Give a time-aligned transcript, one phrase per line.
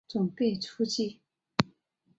[0.07, 1.21] 準备出击